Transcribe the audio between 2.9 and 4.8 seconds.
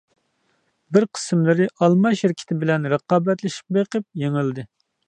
رىقابەتلىشىپ بېقىپ يېڭىلدى.